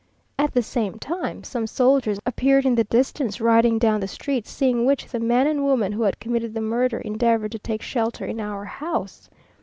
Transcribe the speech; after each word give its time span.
At 0.39 0.55
the 0.55 0.63
same 0.63 0.97
time, 0.97 1.43
some 1.43 1.67
soldiers 1.67 2.19
appeared 2.25 2.65
in 2.65 2.73
the 2.73 2.85
distance, 2.85 3.39
riding 3.39 3.77
down 3.77 3.99
the 3.99 4.07
street; 4.07 4.47
seeing 4.47 4.83
which, 4.83 5.05
the 5.05 5.19
man 5.19 5.45
and 5.45 5.63
woman 5.63 5.91
who 5.91 6.01
had 6.01 6.19
committed 6.19 6.55
the 6.55 6.59
murder, 6.59 6.97
endeavoured 6.97 7.51
to 7.51 7.59
take 7.59 7.83
shelter 7.83 8.25
in 8.25 8.39
our 8.39 8.65
house. 8.65 9.29